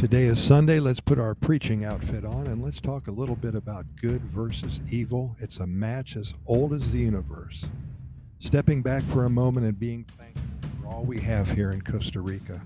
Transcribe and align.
Today 0.00 0.24
is 0.24 0.42
Sunday. 0.42 0.80
Let's 0.80 0.98
put 0.98 1.18
our 1.18 1.34
preaching 1.34 1.84
outfit 1.84 2.24
on 2.24 2.46
and 2.46 2.64
let's 2.64 2.80
talk 2.80 3.08
a 3.08 3.10
little 3.10 3.36
bit 3.36 3.54
about 3.54 3.84
good 4.00 4.22
versus 4.22 4.80
evil. 4.90 5.36
It's 5.40 5.58
a 5.58 5.66
match 5.66 6.16
as 6.16 6.32
old 6.46 6.72
as 6.72 6.90
the 6.90 6.96
universe. 6.96 7.66
Stepping 8.38 8.80
back 8.80 9.02
for 9.02 9.26
a 9.26 9.28
moment 9.28 9.66
and 9.66 9.78
being 9.78 10.04
thankful 10.16 10.70
for 10.80 10.88
all 10.88 11.02
we 11.02 11.20
have 11.20 11.50
here 11.50 11.72
in 11.72 11.82
Costa 11.82 12.22
Rica. 12.22 12.62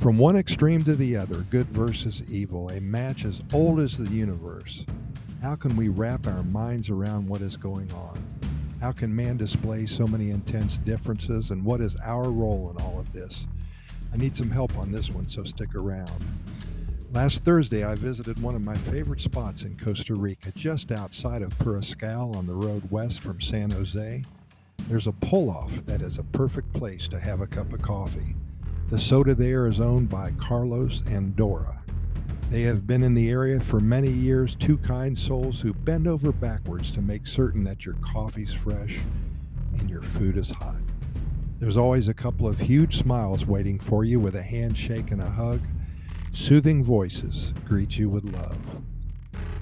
From 0.00 0.18
one 0.18 0.34
extreme 0.34 0.82
to 0.82 0.96
the 0.96 1.16
other, 1.16 1.36
good 1.50 1.68
versus 1.68 2.24
evil, 2.28 2.68
a 2.70 2.80
match 2.80 3.24
as 3.24 3.40
old 3.52 3.78
as 3.78 3.96
the 3.96 4.12
universe. 4.12 4.84
How 5.40 5.54
can 5.54 5.76
we 5.76 5.86
wrap 5.86 6.26
our 6.26 6.42
minds 6.42 6.90
around 6.90 7.28
what 7.28 7.42
is 7.42 7.56
going 7.56 7.92
on? 7.92 8.18
How 8.80 8.90
can 8.90 9.14
man 9.14 9.36
display 9.36 9.86
so 9.86 10.04
many 10.08 10.30
intense 10.30 10.78
differences, 10.78 11.52
and 11.52 11.64
what 11.64 11.80
is 11.80 11.94
our 12.02 12.28
role 12.28 12.74
in 12.76 12.84
all 12.84 12.98
of 12.98 13.12
this? 13.12 13.46
I 14.14 14.16
need 14.16 14.36
some 14.36 14.50
help 14.50 14.78
on 14.78 14.92
this 14.92 15.10
one, 15.10 15.28
so 15.28 15.42
stick 15.42 15.74
around. 15.74 16.08
Last 17.12 17.44
Thursday, 17.44 17.84
I 17.84 17.96
visited 17.96 18.40
one 18.40 18.54
of 18.54 18.62
my 18.62 18.76
favorite 18.76 19.20
spots 19.20 19.64
in 19.64 19.76
Costa 19.76 20.14
Rica, 20.14 20.52
just 20.54 20.92
outside 20.92 21.42
of 21.42 21.58
Puriscal 21.58 22.36
on 22.36 22.46
the 22.46 22.54
road 22.54 22.88
west 22.92 23.20
from 23.20 23.40
San 23.40 23.72
Jose. 23.72 24.22
There's 24.88 25.08
a 25.08 25.12
pull 25.12 25.50
off 25.50 25.72
that 25.86 26.00
is 26.00 26.18
a 26.18 26.24
perfect 26.24 26.72
place 26.74 27.08
to 27.08 27.18
have 27.18 27.40
a 27.40 27.46
cup 27.48 27.72
of 27.72 27.82
coffee. 27.82 28.36
The 28.88 29.00
soda 29.00 29.34
there 29.34 29.66
is 29.66 29.80
owned 29.80 30.10
by 30.10 30.30
Carlos 30.38 31.02
and 31.06 31.34
Dora. 31.34 31.82
They 32.50 32.62
have 32.62 32.86
been 32.86 33.02
in 33.02 33.14
the 33.14 33.30
area 33.30 33.58
for 33.58 33.80
many 33.80 34.12
years, 34.12 34.54
two 34.54 34.78
kind 34.78 35.18
souls 35.18 35.60
who 35.60 35.74
bend 35.74 36.06
over 36.06 36.30
backwards 36.30 36.92
to 36.92 37.02
make 37.02 37.26
certain 37.26 37.64
that 37.64 37.84
your 37.84 37.96
coffee's 37.96 38.52
fresh 38.52 39.00
and 39.78 39.90
your 39.90 40.02
food 40.02 40.36
is 40.36 40.50
hot. 40.50 40.76
There's 41.60 41.76
always 41.76 42.08
a 42.08 42.14
couple 42.14 42.48
of 42.48 42.58
huge 42.58 42.98
smiles 42.98 43.46
waiting 43.46 43.78
for 43.78 44.04
you 44.04 44.18
with 44.18 44.34
a 44.34 44.42
handshake 44.42 45.12
and 45.12 45.20
a 45.20 45.30
hug. 45.30 45.60
Soothing 46.32 46.82
voices 46.82 47.54
greet 47.64 47.96
you 47.96 48.08
with 48.08 48.24
love. 48.24 48.58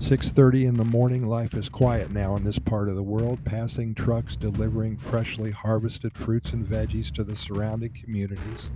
6:30 0.00 0.64
in 0.64 0.78
the 0.78 0.84
morning, 0.84 1.26
life 1.26 1.52
is 1.52 1.68
quiet 1.68 2.10
now 2.10 2.36
in 2.36 2.42
this 2.42 2.58
part 2.58 2.88
of 2.88 2.96
the 2.96 3.02
world, 3.02 3.44
passing 3.44 3.94
trucks 3.94 4.34
delivering 4.34 4.96
freshly 4.96 5.50
harvested 5.50 6.16
fruits 6.16 6.54
and 6.54 6.66
veggies 6.66 7.10
to 7.12 7.22
the 7.22 7.36
surrounding 7.36 7.92
communities. 7.92 8.70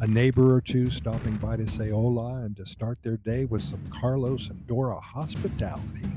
A 0.00 0.06
neighbor 0.06 0.52
or 0.52 0.60
two 0.60 0.90
stopping 0.90 1.36
by 1.36 1.56
to 1.56 1.68
say 1.68 1.90
hola 1.90 2.42
and 2.42 2.56
to 2.56 2.66
start 2.66 2.98
their 3.02 3.18
day 3.18 3.44
with 3.44 3.62
some 3.62 3.86
Carlos 3.88 4.50
and 4.50 4.66
Dora 4.66 4.98
hospitality. 4.98 6.08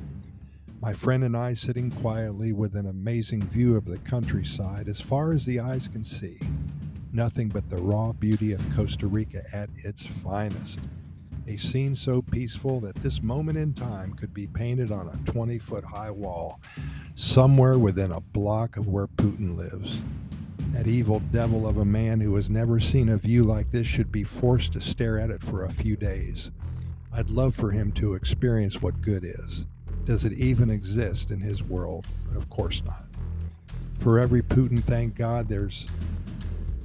My 0.81 0.93
friend 0.93 1.23
and 1.23 1.35
I 1.35 1.53
sitting 1.53 1.89
quietly 1.89 2.51
with 2.51 2.75
an 2.75 2.87
amazing 2.87 3.41
view 3.43 3.75
of 3.75 3.85
the 3.85 3.97
countryside 3.99 4.87
as 4.87 4.99
far 4.99 5.31
as 5.31 5.45
the 5.45 5.59
eyes 5.59 5.87
can 5.87 6.03
see. 6.03 6.37
Nothing 7.11 7.47
but 7.47 7.67
the 7.69 7.77
raw 7.77 8.11
beauty 8.11 8.51
of 8.51 8.75
Costa 8.75 9.07
Rica 9.07 9.43
at 9.53 9.69
its 9.77 10.05
finest. 10.05 10.79
A 11.47 11.57
scene 11.57 11.95
so 11.95 12.21
peaceful 12.21 12.79
that 12.81 12.95
this 12.95 13.21
moment 13.21 13.57
in 13.57 13.73
time 13.73 14.13
could 14.13 14.33
be 14.33 14.47
painted 14.47 14.91
on 14.91 15.07
a 15.07 15.31
20 15.31 15.57
foot 15.59 15.85
high 15.85 16.11
wall, 16.11 16.59
somewhere 17.15 17.79
within 17.79 18.11
a 18.11 18.19
block 18.19 18.77
of 18.77 18.87
where 18.87 19.07
Putin 19.07 19.55
lives. 19.55 20.01
That 20.71 20.87
evil 20.87 21.21
devil 21.31 21.67
of 21.67 21.77
a 21.77 21.85
man 21.85 22.19
who 22.19 22.35
has 22.35 22.49
never 22.49 22.79
seen 22.79 23.09
a 23.09 23.17
view 23.17 23.43
like 23.43 23.71
this 23.71 23.87
should 23.87 24.11
be 24.11 24.23
forced 24.23 24.73
to 24.73 24.81
stare 24.81 25.17
at 25.19 25.29
it 25.29 25.41
for 25.41 25.63
a 25.63 25.71
few 25.71 25.95
days. 25.95 26.51
I'd 27.13 27.29
love 27.29 27.55
for 27.55 27.71
him 27.71 27.91
to 27.93 28.15
experience 28.15 28.81
what 28.81 29.01
good 29.01 29.23
is. 29.23 29.65
Does 30.05 30.23
it 30.23 30.33
even 30.33 30.69
exist 30.69 31.31
in 31.31 31.41
his 31.41 31.63
world? 31.63 32.07
Of 32.35 32.49
course 32.49 32.83
not. 32.85 33.05
For 33.99 34.19
every 34.19 34.43
Putin, 34.43 34.83
thank 34.83 35.15
God, 35.15 35.49
there's 35.49 35.87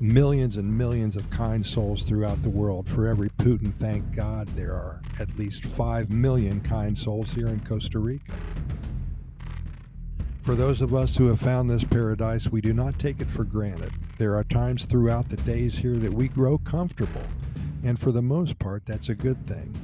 millions 0.01 0.57
and 0.57 0.79
millions 0.79 1.17
of 1.17 1.29
kind 1.29 1.65
souls 1.65 2.05
throughout 2.05 2.43
the 2.43 2.49
world. 2.49 2.89
For 2.89 3.07
every 3.07 3.29
Putin, 3.31 3.75
thank 3.75 4.17
God, 4.17 4.49
there 4.57 4.73
are 4.73 5.03
at 5.19 5.39
least 5.39 5.67
5 5.67 6.11
million 6.11 6.63
kind 6.63 6.97
souls 6.97 7.31
here 7.31 7.49
in 7.49 7.61
Costa 7.61 7.99
Rica. 7.99 8.33
For 10.43 10.55
those 10.55 10.81
of 10.81 10.95
us 10.95 11.15
who 11.15 11.27
have 11.27 11.41
found 11.41 11.69
this 11.69 11.85
paradise, 11.85 12.49
we 12.49 12.63
do 12.63 12.73
not 12.73 12.99
take 12.99 13.21
it 13.21 13.29
for 13.29 13.45
granted. 13.45 13.93
There 14.17 14.35
are 14.37 14.45
times 14.45 14.87
throughout 14.87 15.29
the 15.29 15.37
days 15.37 15.77
here 15.77 15.99
that 15.99 16.13
we 16.13 16.29
grow 16.29 16.57
comfortable, 16.57 17.23
and 17.85 18.01
for 18.01 18.11
the 18.13 18.23
most 18.23 18.59
part, 18.59 18.83
that's 18.87 19.11
a 19.11 19.15
good 19.15 19.47
thing. 19.47 19.75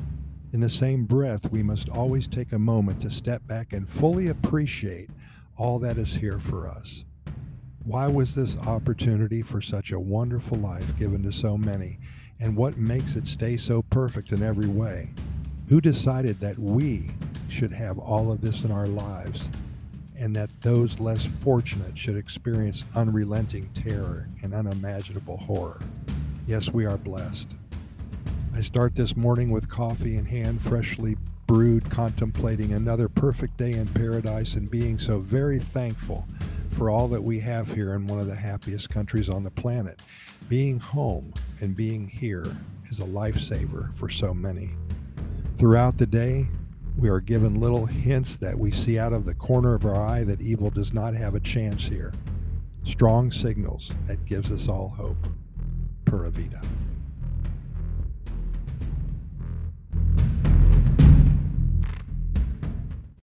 In 0.56 0.62
the 0.62 0.70
same 0.70 1.04
breath, 1.04 1.52
we 1.52 1.62
must 1.62 1.90
always 1.90 2.26
take 2.26 2.52
a 2.52 2.58
moment 2.58 3.02
to 3.02 3.10
step 3.10 3.46
back 3.46 3.74
and 3.74 3.86
fully 3.86 4.28
appreciate 4.28 5.10
all 5.58 5.78
that 5.80 5.98
is 5.98 6.14
here 6.14 6.38
for 6.38 6.66
us. 6.66 7.04
Why 7.84 8.06
was 8.06 8.34
this 8.34 8.56
opportunity 8.60 9.42
for 9.42 9.60
such 9.60 9.92
a 9.92 10.00
wonderful 10.00 10.56
life 10.56 10.96
given 10.98 11.22
to 11.24 11.30
so 11.30 11.58
many? 11.58 11.98
And 12.40 12.56
what 12.56 12.78
makes 12.78 13.16
it 13.16 13.26
stay 13.26 13.58
so 13.58 13.82
perfect 13.90 14.32
in 14.32 14.42
every 14.42 14.66
way? 14.66 15.10
Who 15.68 15.78
decided 15.78 16.40
that 16.40 16.58
we 16.58 17.10
should 17.50 17.72
have 17.72 17.98
all 17.98 18.32
of 18.32 18.40
this 18.40 18.64
in 18.64 18.70
our 18.70 18.86
lives 18.86 19.50
and 20.18 20.34
that 20.36 20.48
those 20.62 20.98
less 20.98 21.26
fortunate 21.26 21.98
should 21.98 22.16
experience 22.16 22.86
unrelenting 22.94 23.68
terror 23.74 24.26
and 24.42 24.54
unimaginable 24.54 25.36
horror? 25.36 25.82
Yes, 26.46 26.72
we 26.72 26.86
are 26.86 26.96
blessed. 26.96 27.48
I 28.56 28.62
start 28.62 28.94
this 28.94 29.18
morning 29.18 29.50
with 29.50 29.68
coffee 29.68 30.16
in 30.16 30.24
hand, 30.24 30.62
freshly 30.62 31.18
brewed, 31.46 31.90
contemplating 31.90 32.72
another 32.72 33.06
perfect 33.06 33.58
day 33.58 33.72
in 33.72 33.86
paradise 33.88 34.54
and 34.54 34.70
being 34.70 34.98
so 34.98 35.18
very 35.18 35.58
thankful 35.58 36.26
for 36.70 36.88
all 36.88 37.06
that 37.08 37.22
we 37.22 37.38
have 37.40 37.70
here 37.70 37.92
in 37.92 38.06
one 38.06 38.18
of 38.18 38.28
the 38.28 38.34
happiest 38.34 38.88
countries 38.88 39.28
on 39.28 39.44
the 39.44 39.50
planet. 39.50 40.00
Being 40.48 40.80
home 40.80 41.34
and 41.60 41.76
being 41.76 42.08
here 42.08 42.46
is 42.88 43.00
a 43.00 43.04
lifesaver 43.04 43.94
for 43.94 44.08
so 44.08 44.32
many. 44.32 44.70
Throughout 45.58 45.98
the 45.98 46.06
day, 46.06 46.46
we 46.96 47.10
are 47.10 47.20
given 47.20 47.60
little 47.60 47.84
hints 47.84 48.36
that 48.36 48.58
we 48.58 48.70
see 48.70 48.98
out 48.98 49.12
of 49.12 49.26
the 49.26 49.34
corner 49.34 49.74
of 49.74 49.84
our 49.84 50.02
eye 50.02 50.24
that 50.24 50.40
evil 50.40 50.70
does 50.70 50.94
not 50.94 51.12
have 51.12 51.34
a 51.34 51.40
chance 51.40 51.84
here. 51.84 52.14
Strong 52.84 53.32
signals 53.32 53.92
that 54.06 54.24
gives 54.24 54.50
us 54.50 54.66
all 54.66 54.88
hope. 54.88 55.28
Pura 56.06 56.30
Vida. 56.30 56.62